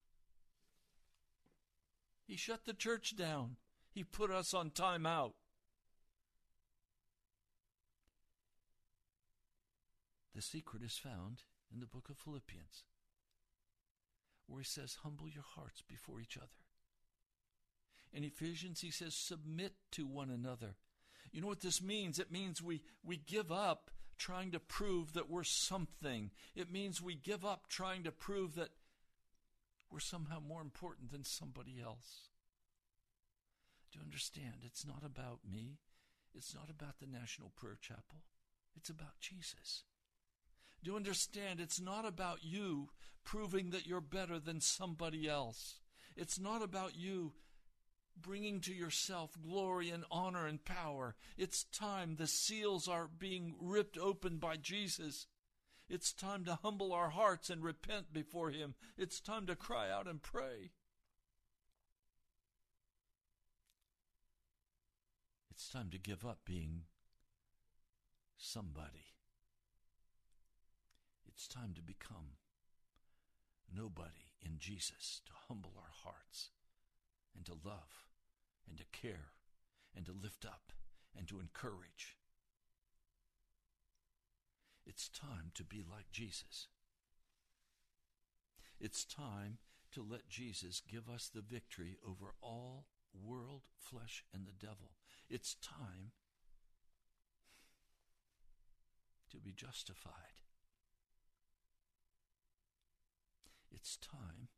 [2.27, 3.57] He shut the church down.
[3.91, 5.33] He put us on timeout.
[10.35, 12.83] The secret is found in the book of Philippians,
[14.47, 16.47] where he says, Humble your hearts before each other.
[18.11, 20.75] In Ephesians, he says, submit to one another.
[21.31, 22.17] You know what this means?
[22.17, 26.31] It means we, we give up trying to prove that we're something.
[26.55, 28.69] It means we give up trying to prove that
[29.91, 32.29] we're somehow more important than somebody else.
[33.91, 34.63] Do you understand?
[34.65, 35.79] It's not about me.
[36.33, 38.23] It's not about the National Prayer Chapel.
[38.77, 39.83] It's about Jesus.
[40.85, 41.59] Do you understand?
[41.59, 42.89] It's not about you
[43.23, 45.79] proving that you're better than somebody else.
[46.15, 47.33] It's not about you
[48.15, 51.15] bringing to yourself glory and honor and power.
[51.39, 55.25] It's time the seals are being ripped open by Jesus.
[55.89, 58.75] It's time to humble our hearts and repent before Him.
[58.95, 60.69] It's time to cry out and pray.
[65.49, 66.81] It's time to give up being
[68.37, 69.14] somebody.
[71.35, 72.37] It's time to become
[73.75, 76.51] nobody in Jesus, to humble our hearts
[77.35, 78.07] and to love
[78.69, 79.33] and to care
[79.93, 80.71] and to lift up
[81.17, 82.17] and to encourage.
[84.85, 86.67] It's time to be like Jesus.
[88.79, 89.57] It's time
[89.91, 94.91] to let Jesus give us the victory over all world, flesh, and the devil.
[95.29, 96.11] It's time
[99.31, 100.44] to be justified.
[103.71, 104.49] It's time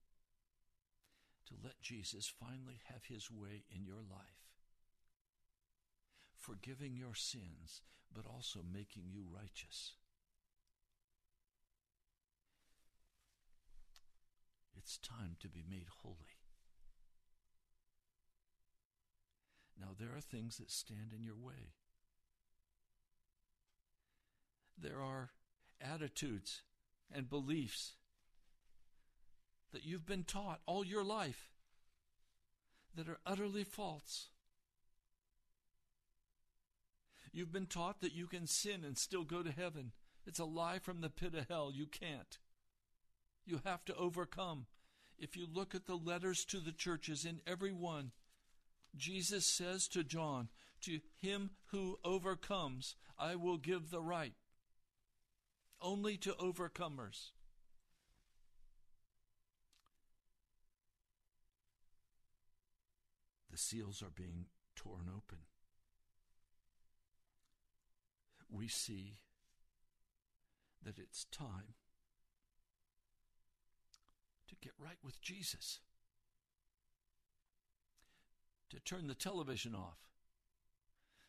[1.47, 4.51] to let Jesus finally have his way in your life,
[6.37, 7.81] forgiving your sins,
[8.13, 9.93] but also making you righteous.
[14.77, 16.37] It's time to be made holy.
[19.79, 21.73] Now, there are things that stand in your way.
[24.79, 25.31] There are
[25.81, 26.61] attitudes
[27.13, 27.93] and beliefs
[29.71, 31.49] that you've been taught all your life
[32.95, 34.29] that are utterly false.
[37.31, 39.91] You've been taught that you can sin and still go to heaven.
[40.25, 41.71] It's a lie from the pit of hell.
[41.73, 42.39] You can't.
[43.45, 44.65] You have to overcome.
[45.19, 48.11] If you look at the letters to the churches, in every one,
[48.95, 50.49] Jesus says to John,
[50.81, 54.33] To him who overcomes, I will give the right.
[55.81, 57.31] Only to overcomers.
[63.57, 64.45] The seals are being
[64.75, 65.39] torn open.
[68.51, 69.15] We see
[70.83, 71.73] that it's time
[74.47, 75.79] to get right with Jesus,
[78.69, 79.97] to turn the television off,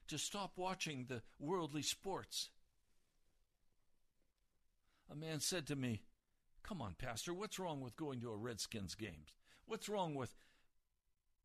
[0.08, 2.50] to stop watching the worldly sports.
[5.10, 6.02] A man said to me,
[6.62, 9.24] Come on, Pastor, what's wrong with going to a Redskins game?
[9.64, 10.34] What's wrong with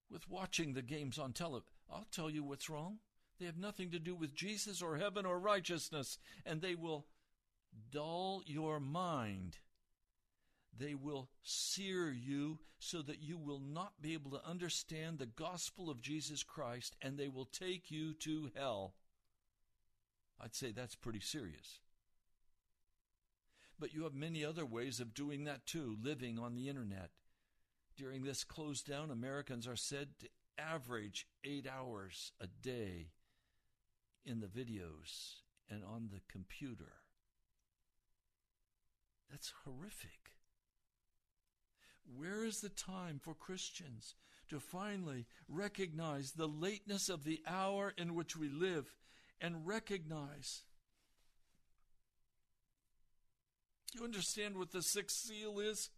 [0.10, 1.68] with watching the games on television?
[1.91, 2.99] I'll tell you what's wrong.
[3.39, 7.08] They have nothing to do with Jesus or heaven or righteousness, and they will
[7.91, 9.58] dull your mind.
[10.78, 15.89] They will sear you so that you will not be able to understand the gospel
[15.89, 18.95] of Jesus Christ, and they will take you to hell.
[20.39, 21.80] I'd say that's pretty serious.
[23.80, 27.12] But you have many other ways of doing that too, living on the internet.
[27.98, 30.28] During this close down, Americans are said to
[30.58, 33.12] average eight hours a day
[34.26, 35.36] in the videos
[35.70, 36.94] and on the computer.
[39.30, 40.32] That's horrific.
[42.06, 44.16] Where is the time for Christians
[44.50, 48.96] to finally recognize the lateness of the hour in which we live
[49.39, 50.64] and recognize
[53.94, 55.89] You understand what the sixth seal is?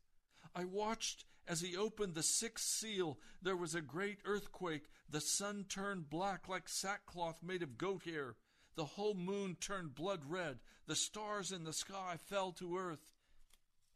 [0.54, 3.20] I watched as he opened the sixth seal.
[3.42, 4.90] There was a great earthquake.
[5.10, 8.36] The sun turned black like sackcloth made of goat hair.
[8.76, 10.60] The whole moon turned blood red.
[10.88, 13.06] The stars in the sky fell to earth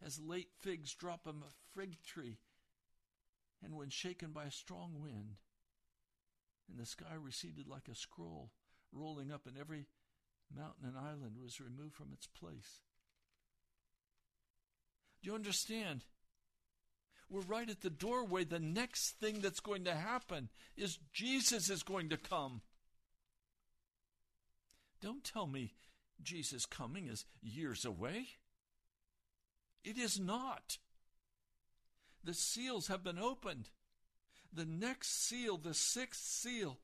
[0.05, 2.37] as late figs drop from a fig tree.
[3.63, 5.35] And when shaken by a strong wind,
[6.69, 8.51] and the sky receded like a scroll,
[8.91, 9.87] rolling up, and every
[10.55, 12.83] mountain and island was removed from its place.
[15.21, 16.05] Do you understand?
[17.29, 18.43] We're right at the doorway.
[18.43, 22.61] The next thing that's going to happen is Jesus is going to come.
[25.01, 25.73] Don't tell me
[26.21, 28.27] Jesus coming is years away.
[29.83, 30.77] It is not.
[32.23, 33.69] The seals have been opened.
[34.51, 36.79] The next seal, the sixth seal,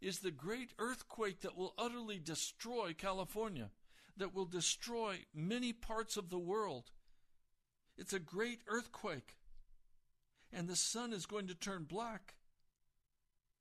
[0.00, 3.70] is the great earthquake that will utterly destroy California,
[4.16, 6.90] that will destroy many parts of the world.
[7.96, 9.36] It's a great earthquake.
[10.52, 12.34] And the sun is going to turn black.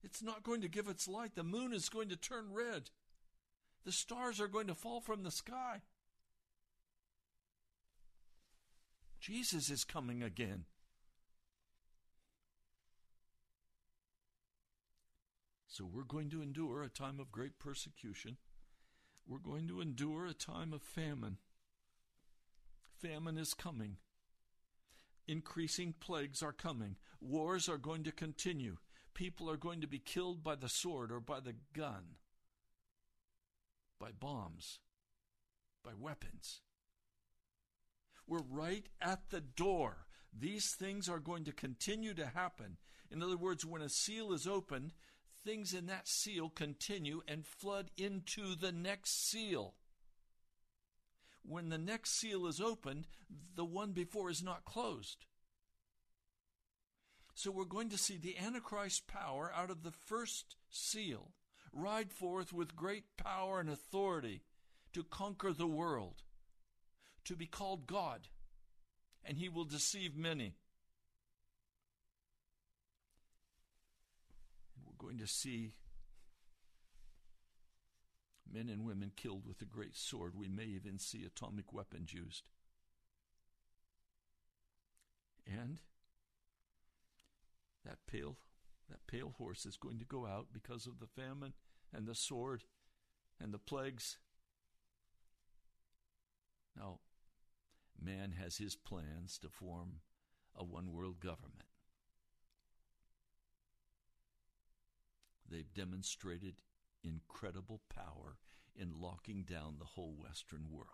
[0.03, 1.35] It's not going to give its light.
[1.35, 2.91] The moon is going to turn red.
[3.85, 5.81] The stars are going to fall from the sky.
[9.19, 10.65] Jesus is coming again.
[15.67, 18.37] So we're going to endure a time of great persecution.
[19.27, 21.37] We're going to endure a time of famine.
[23.01, 23.97] Famine is coming.
[25.27, 26.97] Increasing plagues are coming.
[27.19, 28.77] Wars are going to continue.
[29.13, 32.17] People are going to be killed by the sword or by the gun,
[33.99, 34.79] by bombs,
[35.83, 36.61] by weapons.
[38.27, 40.05] We're right at the door.
[40.37, 42.77] These things are going to continue to happen.
[43.09, 44.91] In other words, when a seal is opened,
[45.45, 49.75] things in that seal continue and flood into the next seal
[51.47, 53.05] when the next seal is opened,
[53.55, 55.25] the one before is not closed.
[57.33, 61.31] So we're going to see the Antichrist power out of the first seal
[61.73, 64.41] ride forth with great power and authority
[64.93, 66.23] to conquer the world,
[67.25, 68.29] to be called God,
[69.25, 70.55] and he will deceive many.
[74.85, 75.73] We're going to see
[78.55, 80.33] men and women killed with a great sword.
[80.35, 82.43] We may even see atomic weapons used.
[85.45, 85.79] And
[87.85, 88.37] that pale
[88.89, 91.53] that pale horse is going to go out because of the famine
[91.93, 92.63] and the sword
[93.41, 94.17] and the plagues.
[96.77, 96.99] Now,
[97.99, 100.01] man has his plans to form
[100.55, 101.63] a one world government.
[105.49, 106.61] They've demonstrated
[107.05, 108.37] incredible power
[108.75, 110.87] in locking down the whole Western world.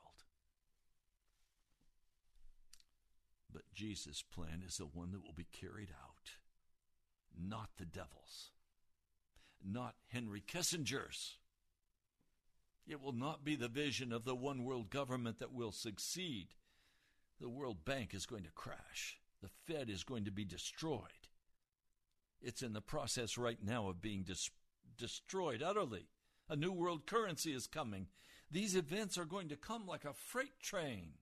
[3.52, 6.32] But Jesus' plan is the one that will be carried out,
[7.38, 8.52] not the devil's,
[9.64, 11.38] not Henry Kissinger's.
[12.88, 16.48] It will not be the vision of the one world government that will succeed.
[17.40, 19.20] The World Bank is going to crash.
[19.42, 21.28] The Fed is going to be destroyed.
[22.42, 24.50] It's in the process right now of being dis-
[24.98, 26.08] destroyed utterly.
[26.50, 28.08] A new world currency is coming.
[28.50, 31.14] These events are going to come like a freight train.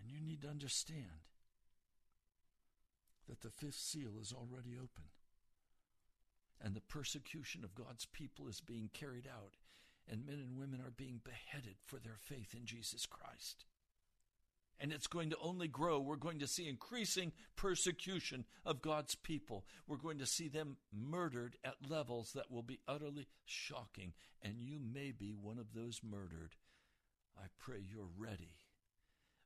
[0.00, 1.24] And you need to understand
[3.28, 5.04] that the fifth seal is already open.
[6.62, 9.56] And the persecution of God's people is being carried out,
[10.10, 13.66] and men and women are being beheaded for their faith in Jesus Christ.
[14.78, 15.98] And it's going to only grow.
[16.00, 19.64] We're going to see increasing persecution of God's people.
[19.86, 24.12] We're going to see them murdered at levels that will be utterly shocking.
[24.42, 26.56] And you may be one of those murdered.
[27.38, 28.56] I pray you're ready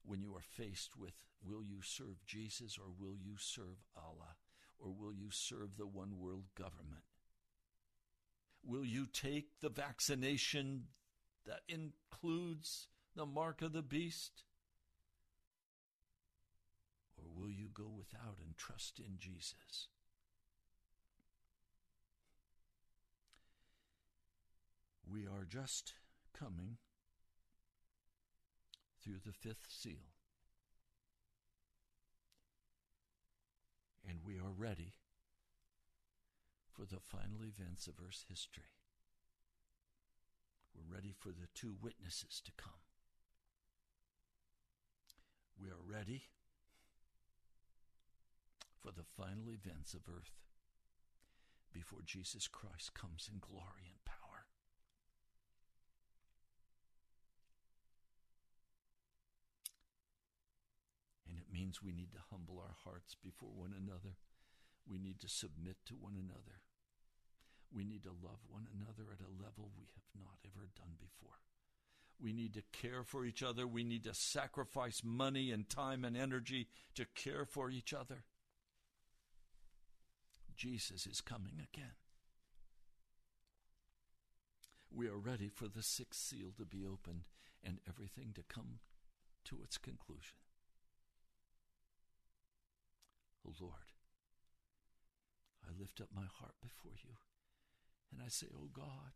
[0.05, 1.13] when you are faced with
[1.47, 4.37] will you serve Jesus or will you serve Allah
[4.79, 7.05] or will you serve the one world government?
[8.65, 10.85] Will you take the vaccination
[11.47, 14.45] that includes the mark of the beast?
[17.35, 19.89] Will you go without and trust in Jesus?
[25.11, 25.95] We are just
[26.39, 26.77] coming
[29.03, 30.13] through the fifth seal.
[34.09, 34.95] And we are ready
[36.73, 38.71] for the final events of Earth's history.
[40.75, 42.81] We're ready for the two witnesses to come.
[45.61, 46.23] We are ready
[48.83, 50.41] for the final events of earth
[51.73, 54.49] before Jesus Christ comes in glory and power.
[61.29, 64.17] And it means we need to humble our hearts before one another.
[64.89, 66.65] We need to submit to one another.
[67.73, 71.39] We need to love one another at a level we have not ever done before.
[72.21, 73.67] We need to care for each other.
[73.67, 76.67] We need to sacrifice money and time and energy
[76.97, 78.25] to care for each other.
[80.61, 81.95] Jesus is coming again.
[84.95, 87.23] We are ready for the sixth seal to be opened
[87.65, 88.81] and everything to come
[89.47, 90.37] to its conclusion.
[93.49, 93.73] Oh Lord,
[95.65, 97.15] I lift up my heart before you
[98.13, 99.15] and I say, Oh God,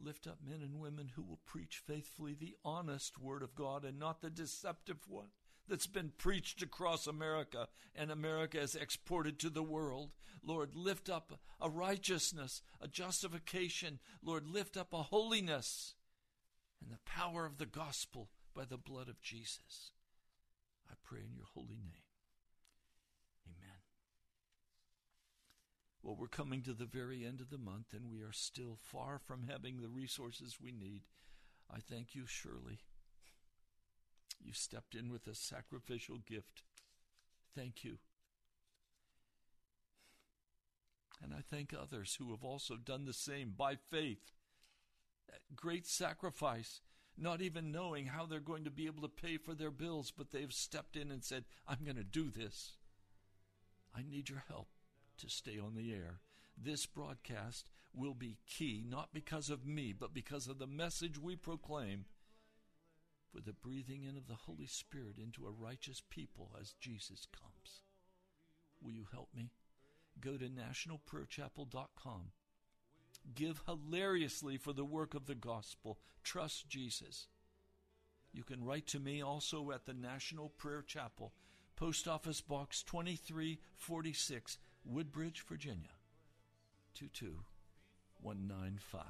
[0.00, 3.98] lift up men and women who will preach faithfully the honest word of God and
[3.98, 5.30] not the deceptive one
[5.68, 10.10] that's been preached across America and America is exported to the world.
[10.42, 13.98] Lord, lift up a righteousness, a justification.
[14.22, 15.94] Lord, lift up a holiness
[16.82, 19.92] and the power of the gospel by the blood of Jesus.
[20.90, 22.04] I pray in your holy name.
[23.46, 23.78] Amen.
[26.02, 29.18] Well, we're coming to the very end of the month and we are still far
[29.18, 31.02] from having the resources we need.
[31.70, 32.80] I thank you, Shirley.
[34.44, 36.62] You stepped in with a sacrificial gift.
[37.56, 37.98] Thank you.
[41.22, 44.32] And I thank others who have also done the same by faith.
[45.56, 46.82] Great sacrifice,
[47.16, 50.30] not even knowing how they're going to be able to pay for their bills, but
[50.30, 52.72] they've stepped in and said, I'm going to do this.
[53.96, 54.68] I need your help
[55.18, 56.20] to stay on the air.
[56.56, 61.36] This broadcast will be key, not because of me, but because of the message we
[61.36, 62.04] proclaim
[63.34, 67.82] for the breathing in of the Holy Spirit into a righteous people as Jesus comes.
[68.80, 69.50] Will you help me?
[70.20, 72.30] Go to nationalprayerchapel.com.
[73.34, 75.98] Give hilariously for the work of the gospel.
[76.22, 77.26] Trust Jesus.
[78.32, 81.32] You can write to me also at the National Prayer Chapel,
[81.76, 85.90] Post Office Box 2346, Woodbridge, Virginia
[86.94, 89.02] 22195.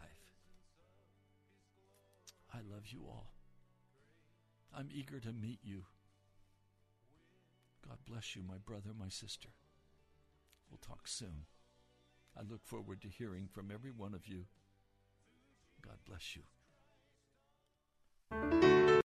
[2.54, 3.33] I love you all.
[4.76, 5.84] I'm eager to meet you.
[7.86, 9.48] God bless you, my brother, my sister.
[10.70, 11.46] We'll talk soon.
[12.36, 14.46] I look forward to hearing from every one of you.
[15.82, 16.42] God bless you.